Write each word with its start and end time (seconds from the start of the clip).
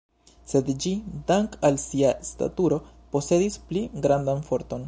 Sed 0.53 0.71
ĝi, 0.85 0.93
dank' 1.31 1.59
al 1.69 1.77
sia 1.83 2.15
staturo, 2.31 2.83
posedis 3.17 3.63
pli 3.69 3.89
grandan 4.07 4.47
forton. 4.51 4.79